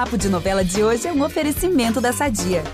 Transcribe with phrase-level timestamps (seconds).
[0.00, 2.64] Papo de Novela de hoje é um oferecimento da Sadia.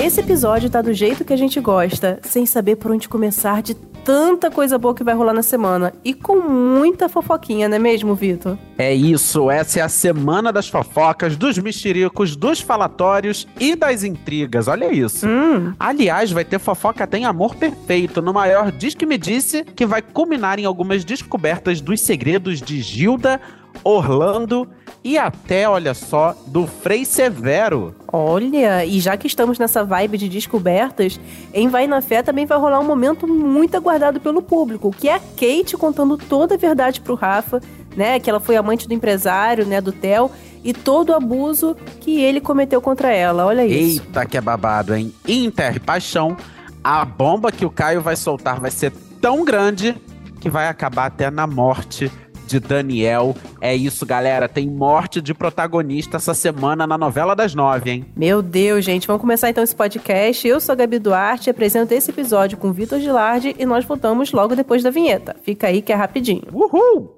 [0.00, 3.74] Esse episódio tá do jeito que a gente gosta, sem saber por onde começar de
[4.08, 5.92] tanta coisa boa que vai rolar na semana.
[6.02, 8.56] E com muita fofoquinha, não é mesmo, Vitor?
[8.78, 14.66] É isso, essa é a semana das fofocas, dos mexericos, dos falatórios e das intrigas.
[14.66, 15.28] Olha isso.
[15.28, 15.74] Hum.
[15.78, 20.00] Aliás, vai ter fofoca Tem Amor Perfeito no maior Diz que Me Disse, que vai
[20.00, 23.38] culminar em algumas descobertas dos segredos de Gilda,
[23.84, 24.68] Orlando
[25.04, 27.94] e até, olha só, do Frei Severo.
[28.12, 31.20] Olha, e já que estamos nessa vibe de descobertas,
[31.54, 35.14] em Vai na Fé também vai rolar um momento muito aguardado pelo público, que é
[35.14, 37.60] a Kate contando toda a verdade pro Rafa,
[37.96, 38.18] né?
[38.18, 40.30] Que ela foi amante do empresário, né, do Theo,
[40.64, 43.46] e todo o abuso que ele cometeu contra ela.
[43.46, 44.02] Olha isso.
[44.02, 45.14] Eita, que é babado, hein?
[45.26, 46.36] Inter Paixão,
[46.82, 49.96] a bomba que o Caio vai soltar vai ser tão grande
[50.40, 52.10] que vai acabar até na morte
[52.46, 53.36] de Daniel.
[53.60, 54.48] É isso, galera.
[54.48, 58.06] Tem morte de protagonista essa semana na novela das nove, hein?
[58.16, 59.06] Meu Deus, gente.
[59.06, 60.46] Vamos começar então esse podcast.
[60.46, 64.54] Eu sou a Gabi Duarte, apresento esse episódio com Vitor Gilardi e nós voltamos logo
[64.54, 65.36] depois da vinheta.
[65.42, 66.42] Fica aí que é rapidinho.
[66.52, 67.16] Uhul!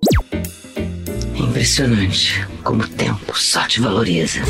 [1.35, 4.41] É impressionante como o tempo só te valoriza.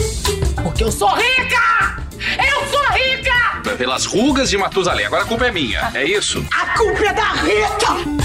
[0.62, 2.02] Porque eu sou rica!
[2.38, 3.76] Eu sou rica!
[3.76, 5.06] Pelas rugas de Matusalém.
[5.06, 6.44] Agora a culpa é minha, é isso?
[6.52, 8.19] A culpa é da Rita!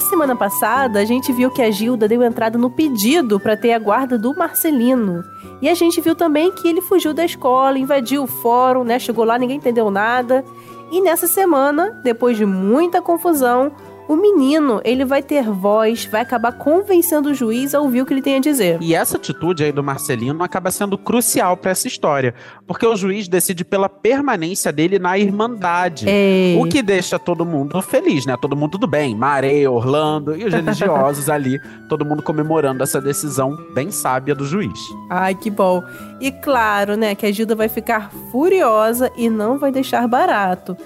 [0.00, 3.74] Na semana passada, a gente viu que a Gilda deu entrada no pedido para ter
[3.74, 5.22] a guarda do Marcelino.
[5.60, 8.98] E a gente viu também que ele fugiu da escola, invadiu o fórum, né?
[8.98, 10.42] Chegou lá, ninguém entendeu nada.
[10.90, 13.72] E nessa semana, depois de muita confusão,
[14.10, 18.12] o menino, ele vai ter voz, vai acabar convencendo o juiz a ouvir o que
[18.12, 18.78] ele tem a dizer.
[18.80, 22.34] E essa atitude aí do Marcelino acaba sendo crucial para essa história,
[22.66, 26.08] porque o juiz decide pela permanência dele na Irmandade.
[26.08, 26.58] Ei.
[26.58, 28.36] O que deixa todo mundo feliz, né?
[28.36, 33.56] Todo mundo tudo bem, Maré, Orlando e os religiosos ali, todo mundo comemorando essa decisão
[33.72, 34.80] bem sábia do juiz.
[35.08, 35.84] Ai, que bom.
[36.20, 40.76] E claro, né, que a Gilda vai ficar furiosa e não vai deixar barato.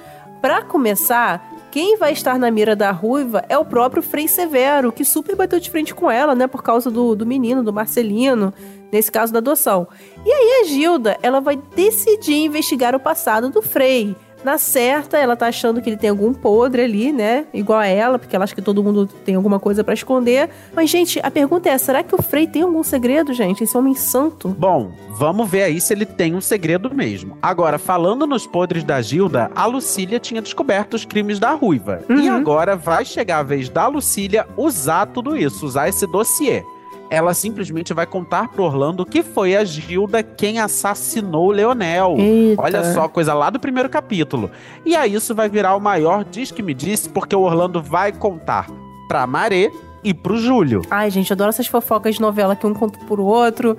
[0.42, 5.04] Para começar, quem vai estar na mira da ruiva é o próprio Frei Severo, que
[5.04, 6.46] super bateu de frente com ela, né?
[6.46, 8.54] Por causa do, do menino, do Marcelino,
[8.92, 9.88] nesse caso da adoção.
[10.24, 14.14] E aí a Gilda, ela vai decidir investigar o passado do Frei.
[14.44, 17.46] Na certa, ela tá achando que ele tem algum podre ali, né?
[17.52, 20.50] Igual a ela, porque ela acha que todo mundo tem alguma coisa para esconder.
[20.74, 23.64] Mas, gente, a pergunta é: será que o Frei tem algum segredo, gente?
[23.64, 24.48] Esse homem santo?
[24.50, 27.38] Bom, vamos ver aí se ele tem um segredo mesmo.
[27.40, 32.02] Agora, falando nos podres da Gilda, a Lucília tinha descoberto os crimes da Ruiva.
[32.08, 32.36] E Uhum.
[32.36, 36.62] agora vai chegar a vez da Lucília usar tudo isso, usar esse dossiê.
[37.10, 42.16] Ela simplesmente vai contar pro Orlando que foi a Gilda quem assassinou o Leonel.
[42.18, 42.62] Eita.
[42.62, 44.50] Olha só, coisa lá do primeiro capítulo.
[44.84, 48.12] E aí isso vai virar o maior diz que me disse, porque o Orlando vai
[48.12, 48.68] contar
[49.06, 49.70] pra Maré
[50.02, 50.82] e pro Júlio.
[50.90, 53.76] Ai, gente, adoro essas fofocas de novela que um conta por outro.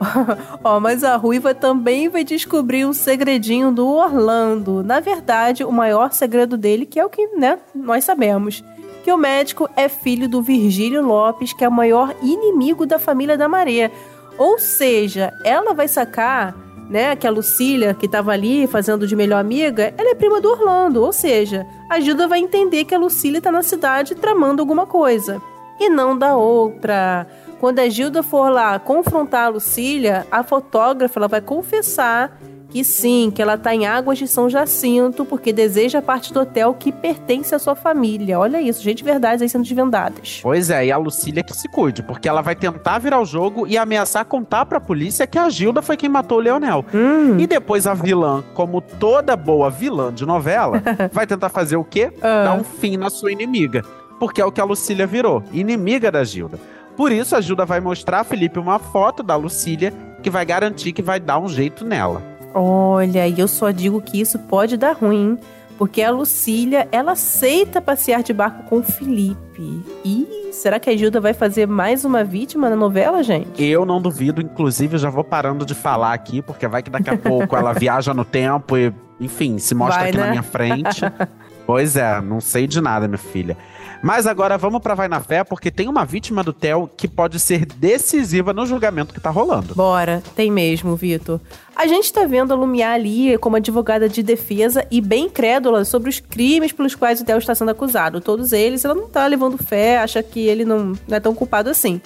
[0.62, 4.82] Ó, mas a Ruiva também vai descobrir um segredinho do Orlando.
[4.82, 8.62] Na verdade, o maior segredo dele, que é o que, né, nós sabemos.
[9.06, 13.38] Que o médico é filho do Virgílio Lopes, que é o maior inimigo da família
[13.38, 13.92] da Maria.
[14.36, 16.56] Ou seja, ela vai sacar,
[16.90, 20.50] né, que a Lucília, que tava ali fazendo de melhor amiga, ela é prima do
[20.50, 21.04] Orlando.
[21.04, 25.40] Ou seja, a Gilda vai entender que a Lucília tá na cidade tramando alguma coisa.
[25.78, 27.28] E não da outra.
[27.60, 32.36] Quando a Gilda for lá confrontar a Lucília, a fotógrafa ela vai confessar
[32.76, 36.40] que sim, que ela tá em Águas de São Jacinto, porque deseja a parte do
[36.40, 38.38] hotel que pertence à sua família.
[38.38, 40.40] Olha isso, gente, verdades aí sendo desvendadas.
[40.42, 43.66] Pois é, e a Lucília que se cuide, porque ela vai tentar virar o jogo
[43.66, 46.84] e ameaçar contar pra polícia que a Gilda foi quem matou o Leonel.
[46.92, 51.84] Hum, E depois a vilã, como toda boa vilã de novela, vai tentar fazer o
[51.84, 52.12] quê?
[52.20, 52.44] Ah.
[52.44, 53.82] Dar um fim na sua inimiga.
[54.20, 56.60] Porque é o que a Lucília virou, inimiga da Gilda.
[56.94, 60.92] Por isso a Gilda vai mostrar a Felipe uma foto da Lucília que vai garantir
[60.92, 62.35] que vai dar um jeito nela.
[62.56, 65.38] Olha, e eu só digo que isso pode dar ruim, hein?
[65.78, 69.84] porque a Lucília, ela aceita passear de barco com o Felipe.
[70.04, 73.62] E será que a Gilda vai fazer mais uma vítima na novela, gente?
[73.62, 77.10] Eu não duvido, inclusive eu já vou parando de falar aqui, porque vai que daqui
[77.10, 80.24] a pouco ela viaja no tempo e, enfim, se mostra Vai, aqui né?
[80.24, 81.00] na minha frente.
[81.66, 83.56] pois é, não sei de nada, minha filha.
[84.02, 87.40] Mas agora vamos pra Vai na Fé, porque tem uma vítima do Theo que pode
[87.40, 89.74] ser decisiva no julgamento que tá rolando.
[89.74, 91.40] Bora, tem mesmo, Vitor.
[91.74, 96.08] A gente tá vendo a Lumiar ali como advogada de defesa e bem crédula sobre
[96.08, 98.20] os crimes pelos quais o Theo está sendo acusado.
[98.20, 101.68] Todos eles, ela não tá levando fé, acha que ele não, não é tão culpado
[101.68, 102.00] assim.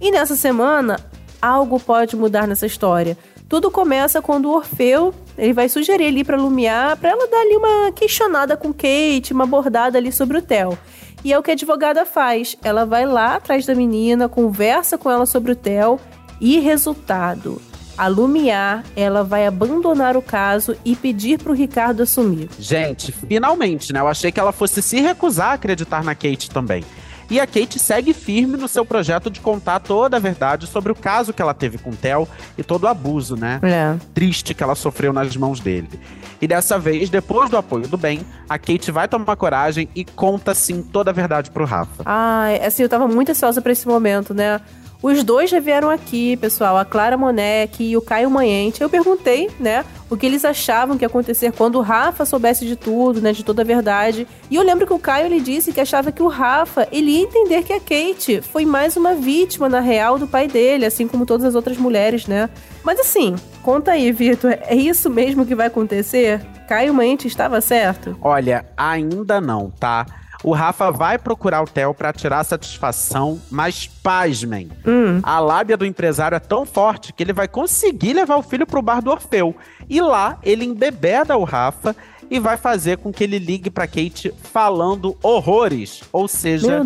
[0.00, 0.98] E nessa semana,
[1.40, 3.16] algo pode mudar nessa história.
[3.48, 7.56] Tudo começa quando o Orfeu ele vai sugerir ali pra Lumiar, pra ela dar ali
[7.56, 10.78] uma questionada com Kate, uma abordada ali sobre o Theo.
[11.24, 12.56] E é o que a advogada faz.
[12.62, 15.98] Ela vai lá atrás da menina, conversa com ela sobre o Theo
[16.40, 17.60] e resultado.
[17.96, 22.50] A Lumiar, ela vai abandonar o caso e pedir pro Ricardo assumir.
[22.58, 24.00] Gente, finalmente, né?
[24.00, 26.84] Eu achei que ela fosse se recusar a acreditar na Kate também.
[27.30, 30.94] E a Kate segue firme no seu projeto de contar toda a verdade sobre o
[30.94, 33.60] caso que ela teve com o Theo e todo o abuso, né?
[33.62, 33.96] É.
[34.12, 35.88] Triste que ela sofreu nas mãos dele.
[36.40, 40.54] E dessa vez, depois do apoio do bem, a Kate vai tomar coragem e conta
[40.54, 42.02] sim toda a verdade pro Rafa.
[42.04, 44.60] Ai, assim, eu tava muito ansiosa pra esse momento, né?
[45.04, 48.80] Os dois já vieram aqui, pessoal, a Clara Monek e o Caio Manhente.
[48.80, 52.74] Eu perguntei, né, o que eles achavam que ia acontecer quando o Rafa soubesse de
[52.74, 54.26] tudo, né, de toda a verdade.
[54.50, 57.22] E eu lembro que o Caio ele disse que achava que o Rafa ele ia
[57.22, 61.26] entender que a Kate foi mais uma vítima na real do pai dele, assim como
[61.26, 62.48] todas as outras mulheres, né?
[62.82, 66.40] Mas assim, conta aí, Vitor, é isso mesmo que vai acontecer?
[66.66, 68.16] Caio Manhente estava certo?
[68.22, 70.06] Olha, ainda não, tá?
[70.44, 74.68] O Rafa vai procurar o Theo pra tirar satisfação, mas pasmem.
[75.22, 78.82] A lábia do empresário é tão forte que ele vai conseguir levar o filho pro
[78.82, 79.56] bar do Orfeu.
[79.88, 81.96] E lá ele embebeda o Rafa
[82.30, 86.02] e vai fazer com que ele ligue pra Kate falando horrores.
[86.12, 86.82] Ou seja,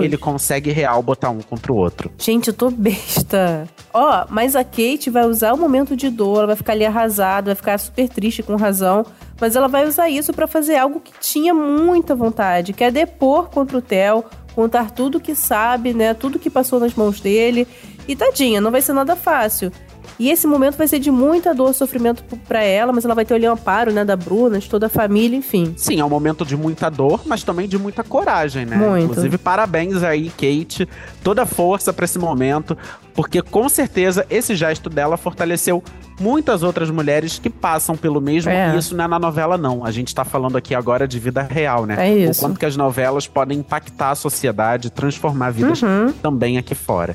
[0.00, 2.10] ele consegue real botar um contra o outro.
[2.18, 3.68] Gente, eu tô besta.
[3.92, 7.46] Ó, mas a Kate vai usar o momento de dor, ela vai ficar ali arrasada,
[7.46, 9.04] vai ficar super triste com razão.
[9.40, 13.48] Mas ela vai usar isso pra fazer algo que tinha muita vontade, que é depor
[13.48, 16.12] contra o Theo, contar tudo que sabe, né?
[16.12, 17.66] Tudo que passou nas mãos dele.
[18.06, 19.72] E tadinha, não vai ser nada fácil.
[20.18, 23.24] E esse momento vai ser de muita dor, sofrimento p- pra ela, mas ela vai
[23.24, 25.72] ter o amparo, né, da Bruna, de toda a família, enfim.
[25.78, 28.76] Sim, é um momento de muita dor, mas também de muita coragem, né?
[28.76, 29.04] Muito.
[29.12, 30.86] Inclusive, parabéns aí, Kate.
[31.22, 32.76] Toda força pra esse momento,
[33.20, 35.84] porque com certeza esse gesto dela fortaleceu
[36.18, 38.50] muitas outras mulheres que passam pelo mesmo.
[38.50, 38.74] É.
[38.74, 39.84] E isso não é na novela, não.
[39.84, 41.96] A gente tá falando aqui agora de vida real, né?
[41.98, 42.40] É isso.
[42.40, 46.10] O quanto que as novelas podem impactar a sociedade, transformar vidas Uhum.
[46.22, 47.14] também aqui fora.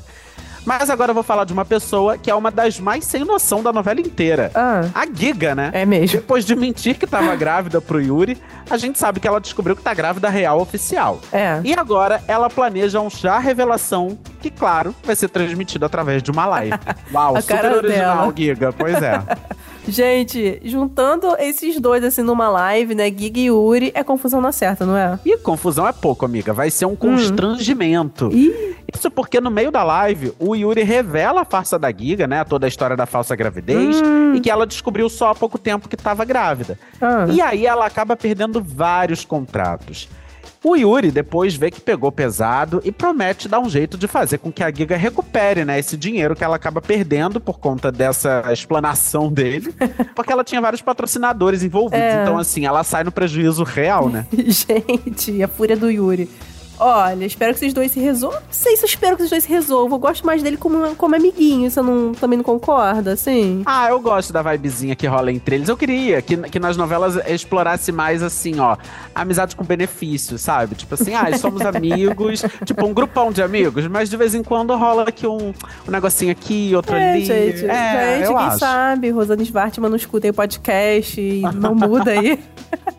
[0.66, 3.62] Mas agora eu vou falar de uma pessoa que é uma das mais sem noção
[3.62, 4.50] da novela inteira.
[4.54, 5.70] Ah, A Giga, né?
[5.72, 6.18] é mesmo.
[6.20, 8.36] Depois de mentir que tava grávida pro Yuri,
[8.68, 11.20] a gente sabe que ela descobriu que tá grávida real oficial.
[11.32, 11.60] É.
[11.62, 16.46] E agora ela planeja um chá revelação que, claro, vai ser transmitido através de uma
[16.46, 16.76] live.
[17.14, 18.34] Uau, A super original, dela.
[18.36, 18.72] Giga.
[18.72, 19.22] Pois é.
[19.88, 24.84] Gente, juntando esses dois assim numa live, né, Giga e Yuri, é confusão na certa,
[24.84, 25.18] não é?
[25.24, 26.52] E confusão é pouco, amiga.
[26.52, 28.30] Vai ser um constrangimento.
[28.32, 28.74] Ih.
[28.92, 32.44] Isso porque no meio da live, o Yuri revela a farsa da Giga, né?
[32.44, 33.96] Toda a história da falsa gravidez.
[34.34, 36.78] E que ela descobriu só há pouco tempo que tava grávida.
[37.00, 37.26] Ah.
[37.30, 40.08] E aí ela acaba perdendo vários contratos.
[40.62, 44.50] O Yuri depois vê que pegou pesado e promete dar um jeito de fazer com
[44.50, 49.32] que a Giga recupere, né, esse dinheiro que ela acaba perdendo por conta dessa explanação
[49.32, 49.74] dele,
[50.14, 52.04] porque ela tinha vários patrocinadores envolvidos.
[52.04, 52.22] É.
[52.22, 54.26] Então, assim, ela sai no prejuízo real, né?
[54.32, 56.28] Gente, a fúria do Yuri.
[56.78, 58.38] Olha, espero que esses dois se resolvam.
[58.40, 59.96] Não sei se eu espero que esses dois se resolvam.
[59.96, 61.70] Eu gosto mais dele como, como amiguinho.
[61.70, 63.62] Você não, também não concorda, assim?
[63.64, 65.68] Ah, eu gosto da vibezinha que rola entre eles.
[65.68, 68.76] Eu queria que, que nas novelas explorasse mais assim, ó,
[69.14, 70.74] amizade com benefício, sabe?
[70.74, 74.74] Tipo assim, ah, somos amigos, tipo um grupão de amigos, mas de vez em quando
[74.76, 75.48] rola aqui um,
[75.86, 77.24] um negocinho aqui, outro É, ali.
[77.24, 77.64] gente.
[77.66, 78.58] é, gente, quem acho.
[78.58, 79.10] sabe?
[79.10, 82.38] Rosana Svartman não escuta aí o podcast e não muda aí.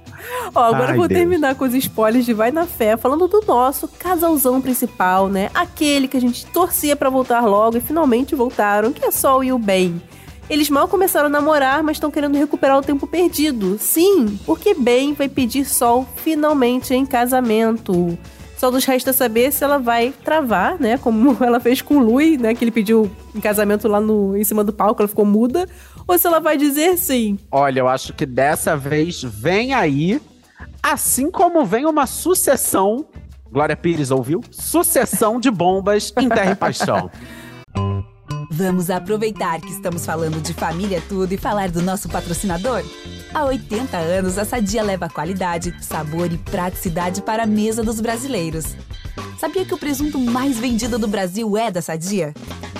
[0.53, 1.19] Ó, agora Ai, eu vou Deus.
[1.19, 5.49] terminar com os spoilers de Vai na Fé, falando do nosso casalzão principal, né?
[5.53, 9.51] Aquele que a gente torcia pra voltar logo e finalmente voltaram, que é Sol e
[9.51, 10.01] o Ben.
[10.49, 13.77] Eles mal começaram a namorar, mas estão querendo recuperar o tempo perdido.
[13.77, 18.17] Sim, porque Ben vai pedir Sol finalmente em casamento.
[18.57, 20.97] Só nos resta saber se ela vai travar, né?
[20.97, 22.55] Como ela fez com o Lui, né?
[22.55, 25.67] Que ele pediu em casamento lá no, em cima do palco, ela ficou muda.
[26.07, 27.37] Ou se ela vai dizer sim.
[27.51, 30.21] Olha, eu acho que dessa vez vem aí,
[30.81, 33.05] assim como vem uma sucessão.
[33.51, 34.41] Glória Pires ouviu?
[34.49, 37.11] Sucessão de bombas em Terra e Paixão.
[38.49, 42.83] Vamos aproveitar que estamos falando de família tudo e falar do nosso patrocinador?
[43.33, 48.75] Há 80 anos, a Sadia leva qualidade, sabor e praticidade para a mesa dos brasileiros.
[49.37, 52.33] Sabia que o presunto mais vendido do Brasil é da Sadia?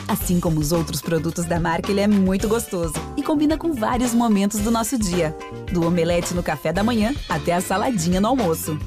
[0.08, 4.14] Assim como os outros produtos da marca, ele é muito gostoso e combina com vários
[4.14, 5.36] momentos do nosso dia.
[5.72, 8.80] Do omelete no café da manhã até a saladinha no almoço.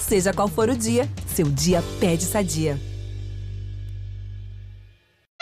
[0.00, 2.95] Seja qual for o dia, seu dia pede Sadia.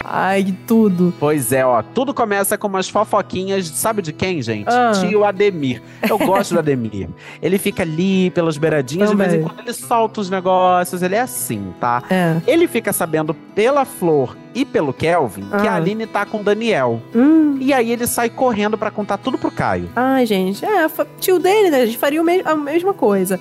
[0.05, 1.15] Ai, tudo.
[1.19, 1.83] Pois é, ó.
[1.83, 4.69] Tudo começa com umas fofoquinhas, sabe de quem, gente?
[4.69, 4.93] Ah.
[5.01, 5.83] Tio Ademir.
[6.09, 7.09] Eu gosto do Ademir.
[7.41, 9.49] Ele fica ali pelas beiradinhas, de vez em Também.
[9.49, 12.03] quando ele solta os negócios, ele é assim, tá?
[12.11, 12.37] É.
[12.47, 15.73] Ele fica sabendo pela Flor e pelo Kelvin que Ah.
[15.73, 17.01] a Aline tá com o Daniel.
[17.15, 17.57] Hum.
[17.61, 19.89] E aí ele sai correndo pra contar tudo pro Caio.
[19.97, 20.87] Ai, gente, é,
[21.19, 21.81] tio dele, né?
[21.83, 23.41] A gente faria a mesma coisa.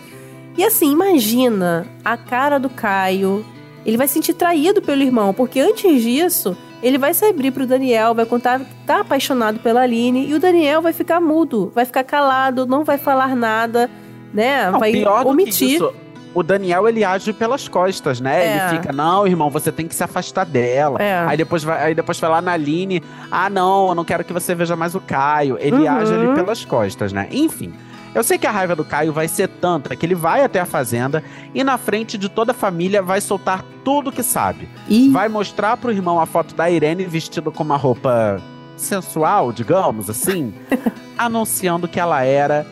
[0.58, 3.44] E assim, imagina a cara do Caio.
[3.86, 7.66] Ele vai se sentir traído pelo irmão, porque antes disso, ele vai se abrir pro
[7.68, 11.86] Daniel, vai contar que tá apaixonado pela Aline, e o Daniel vai ficar mudo, vai
[11.86, 13.90] ficar calado, não vai falar nada,
[14.34, 14.70] né?
[14.72, 15.68] Não, vai pior do omitir.
[15.68, 15.94] que isso,
[16.34, 18.46] o Daniel ele age pelas costas, né?
[18.46, 18.52] É.
[18.70, 20.98] Ele fica, não, irmão, você tem que se afastar dela.
[21.02, 21.26] É.
[21.28, 24.34] Aí depois vai, aí depois vai lá na Aline, ah, não, eu não quero que
[24.34, 25.58] você veja mais o Caio.
[25.60, 25.90] Ele Uhum.
[25.90, 27.28] age ali pelas costas, né?
[27.32, 27.74] Enfim.
[28.16, 30.66] Eu sei que a raiva do Caio vai ser tanta que ele vai até a
[30.66, 34.70] fazenda e na frente de toda a família vai soltar tudo que sabe.
[34.88, 38.40] Ih, Vai mostrar pro irmão a foto da Irene vestida com uma roupa
[38.78, 40.54] sensual, digamos assim,
[41.18, 42.66] anunciando que ela era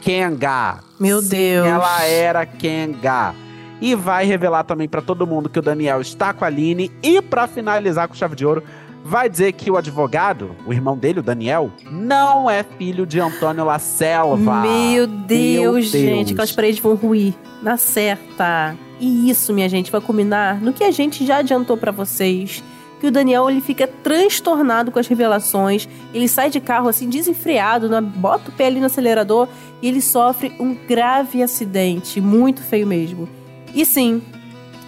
[0.00, 0.78] Kenga.
[0.98, 1.66] Meu Sim, Deus.
[1.66, 3.34] Ela era Kenga.
[3.80, 6.90] E vai revelar também pra todo mundo que o Daniel está com a Aline.
[7.02, 8.64] E pra finalizar com chave de ouro,
[9.04, 13.64] vai dizer que o advogado, o irmão dele, o Daniel, não é filho de Antônio
[13.64, 14.60] La Selva.
[14.62, 16.30] Meu Deus, Meu gente, Deus.
[16.32, 17.34] aquelas paredes vão ruir.
[17.62, 18.76] Na certa.
[19.00, 22.62] E isso, minha gente, vai culminar no que a gente já adiantou pra vocês.
[23.00, 25.88] Que o Daniel ele fica transtornado com as revelações.
[26.12, 28.00] Ele sai de carro assim, desenfreado, né?
[28.00, 29.48] bota o pé ali no acelerador
[29.80, 32.20] e ele sofre um grave acidente.
[32.20, 33.28] Muito feio mesmo.
[33.72, 34.20] E sim,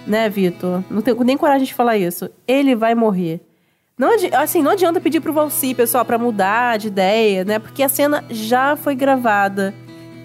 [0.07, 0.83] né, Vitor?
[0.91, 2.29] Não tenho nem coragem de falar isso.
[2.49, 3.41] Ele vai morrer.
[4.01, 7.59] Não, assim, não adianta pedir pro Valci, pessoal, pra mudar de ideia, né?
[7.59, 9.75] Porque a cena já foi gravada.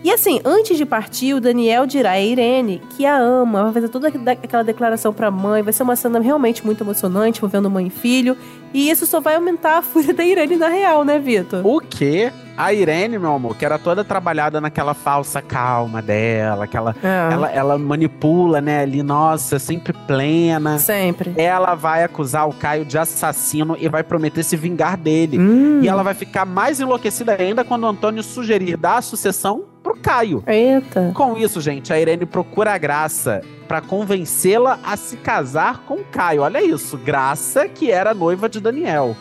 [0.02, 3.90] E assim, antes de partir, o Daniel dirá a Irene que a ama, vai fazer
[3.90, 7.88] toda aquela- aquela declaração pra mãe, vai ser uma cena realmente muito emocionante, envolvendo mãe
[7.88, 8.38] e filho.
[8.74, 11.60] E isso só vai aumentar a fúria da Irene na real, né, Vitor?
[11.68, 12.32] O quê?
[12.58, 16.96] A Irene, meu amor, que era toda trabalhada naquela falsa calma dela, aquela.
[17.04, 20.78] É, Ela, ela manipula, né, ali, nossa, sempre plena.
[20.80, 21.34] sempre.
[21.38, 25.38] Ela vai acusar o Caio de assassino e vai prometer se vingar dele.
[25.38, 29.64] Hum, E ela vai ficar mais enlouquecida ainda quando o Antônio sugerir dar a sucessão
[29.84, 30.44] pro Caio.
[30.48, 31.12] Eita.
[31.14, 36.04] Com isso, gente, a Irene procura a Graça pra convencê-la a se casar com o
[36.06, 36.42] Caio.
[36.44, 39.16] Olha isso, Graça que era noiva de Daniel.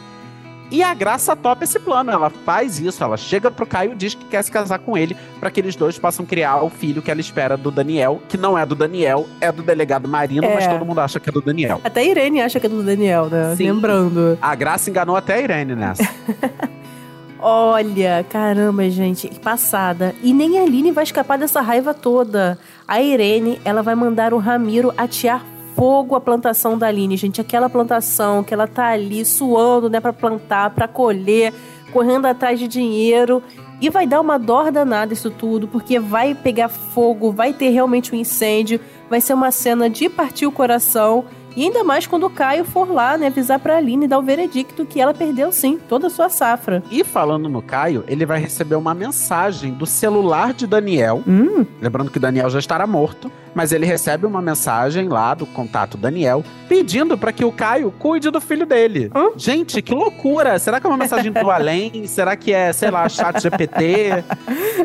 [0.70, 4.14] E a Graça topa esse plano, ela faz isso, ela chega pro Caio e diz
[4.14, 7.10] que quer se casar com ele pra que eles dois possam criar o filho que
[7.10, 10.54] ela espera do Daniel, que não é do Daniel, é do delegado Marino, É.
[10.54, 11.80] mas todo mundo acha que é do Daniel.
[11.84, 13.54] Até a Irene acha que é do Daniel, né?
[13.56, 13.70] Sim.
[13.70, 14.38] Lembrando.
[14.42, 16.08] A Graça enganou até a Irene nessa.
[17.38, 20.14] Olha, caramba, gente, que passada.
[20.22, 22.58] E nem a Aline vai escapar dessa raiva toda.
[22.88, 25.44] A Irene, ela vai mandar o Ramiro atear
[25.74, 27.40] fogo à plantação da Aline, gente.
[27.40, 31.52] Aquela plantação que ela tá ali suando, né, pra plantar, pra colher,
[31.92, 33.42] correndo atrás de dinheiro.
[33.80, 38.14] E vai dar uma dor danada isso tudo, porque vai pegar fogo, vai ter realmente
[38.14, 41.24] um incêndio, vai ser uma cena de partir o coração.
[41.56, 44.22] E ainda mais quando o Caio for lá, né, avisar pra Aline e dar o
[44.22, 46.82] veredicto que ela perdeu sim toda a sua safra.
[46.90, 51.22] E falando no Caio, ele vai receber uma mensagem do celular de Daniel.
[51.26, 55.96] Hum, Lembrando que Daniel já estará morto, mas ele recebe uma mensagem lá do contato
[55.96, 59.10] Daniel pedindo para que o Caio cuide do filho dele.
[59.14, 59.28] Hã?
[59.36, 60.58] Gente, que loucura!
[60.58, 62.04] Será que é uma mensagem do além?
[62.08, 64.24] Será que é, sei lá, chat GPT?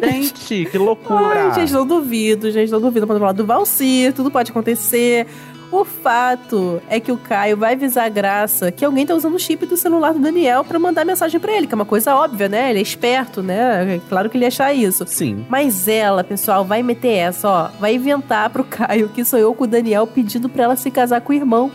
[0.04, 1.46] Gente, que loucura!
[1.46, 3.08] Ai, gente, não duvido, gente, não duvido.
[3.08, 5.26] Pode falar do Valcir, tudo pode acontecer.
[5.72, 9.40] O fato é que o Caio vai avisar a Graça que alguém tá usando o
[9.40, 12.50] chip do celular do Daniel pra mandar mensagem pra ele, que é uma coisa óbvia,
[12.50, 12.72] né?
[12.72, 13.96] Ele é esperto, né?
[13.98, 15.06] É Claro que ele ia achar isso.
[15.08, 15.46] Sim.
[15.48, 17.70] Mas ela, pessoal, vai meter essa, ó.
[17.80, 21.32] Vai inventar pro Caio que sonhou com o Daniel pedindo pra ela se casar com
[21.34, 21.70] o irmão.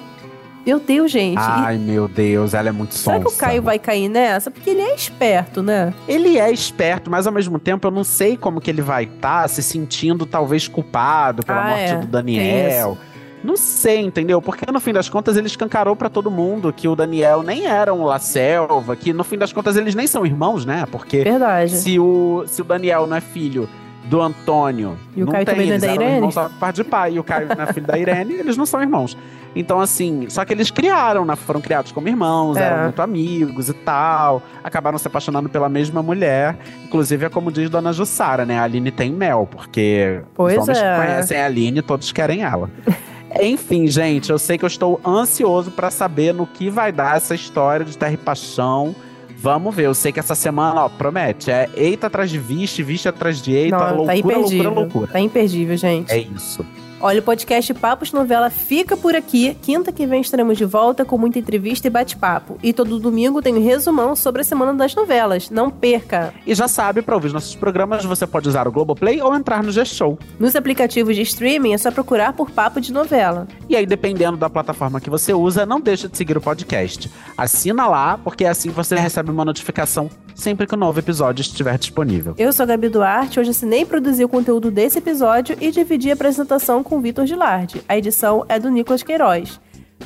[0.66, 1.36] Meu Deus, gente.
[1.36, 3.38] E Ai, meu Deus, ela é muito será que o sonsa.
[3.46, 4.50] Caio vai cair nessa?
[4.50, 5.92] Porque ele é esperto, né?
[6.08, 9.46] Ele é esperto, mas ao mesmo tempo eu não sei como que ele vai estar
[9.48, 11.96] se sentindo talvez culpado pela Ah, morte é.
[11.98, 12.98] do Daniel.
[13.44, 14.40] Não sei, entendeu?
[14.40, 17.92] Porque no fim das contas ele escancarou pra todo mundo que o Daniel nem era
[17.92, 20.86] um La Selva, que no fim das contas eles nem são irmãos, né?
[20.90, 21.70] Porque Verdade.
[21.76, 23.68] se o, se o Daniel não é filho
[24.06, 26.16] do Antônio, E o não Caio tem, também não é eles da eram Irene?
[26.28, 28.80] irmãos parte de pai, e o Caio não é filho da Irene, eles não são
[28.82, 29.16] irmãos.
[29.56, 31.36] Então, assim, só que eles criaram, né?
[31.36, 32.62] Foram criados como irmãos, É.
[32.64, 34.42] eram muito amigos e tal.
[34.64, 36.56] Acabaram se apaixonando pela mesma mulher.
[36.84, 38.58] Inclusive, é como diz Dona Jussara, né?
[38.58, 40.82] A Aline tem mel, porque Pois os homens é.
[40.82, 42.68] que conhecem a Aline, todos querem ela.
[43.42, 47.34] Enfim, gente, eu sei que eu estou ansioso pra saber no que vai dar essa
[47.34, 48.94] história de Terra e Paixão.
[49.36, 51.50] Vamos ver, eu sei que essa semana, ó, promete.
[51.50, 55.06] É eita atrás de viste, viste atrás de eita, Não, loucura, tá loucura, loucura.
[55.12, 56.10] Tá imperdível, gente.
[56.10, 56.64] É isso.
[57.06, 59.54] Olha, o podcast Papos Novela fica por aqui.
[59.60, 62.58] Quinta que vem estaremos de volta com muita entrevista e bate-papo.
[62.62, 65.50] E todo domingo tem um resumão sobre a semana das novelas.
[65.50, 66.32] Não perca!
[66.46, 69.70] E já sabe, para ouvir nossos programas, você pode usar o Globoplay ou entrar no
[69.70, 70.18] G-Show.
[70.40, 73.46] Nos aplicativos de streaming é só procurar por Papo de Novela.
[73.68, 77.10] E aí, dependendo da plataforma que você usa, não deixa de seguir o podcast.
[77.36, 81.78] Assina lá, porque assim você recebe uma notificação sempre que o um novo episódio estiver
[81.78, 82.34] disponível.
[82.36, 86.10] Eu sou a Gabi Duarte, hoje assinei e produzi o conteúdo desse episódio e dividi
[86.10, 87.82] a apresentação com o Vitor Gilardi.
[87.88, 89.60] A edição é do Nicolas Queiroz.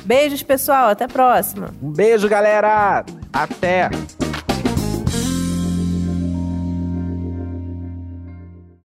[0.05, 0.89] Beijos, pessoal.
[0.89, 1.69] Até a próxima.
[1.81, 3.05] Um beijo, galera.
[3.33, 3.89] Até.